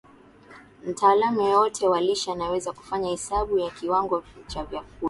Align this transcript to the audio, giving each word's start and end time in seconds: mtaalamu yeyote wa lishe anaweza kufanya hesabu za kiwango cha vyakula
mtaalamu 0.87 1.41
yeyote 1.41 1.87
wa 1.87 2.01
lishe 2.01 2.31
anaweza 2.31 2.73
kufanya 2.73 3.09
hesabu 3.09 3.59
za 3.59 3.69
kiwango 3.69 4.23
cha 4.47 4.63
vyakula 4.63 4.89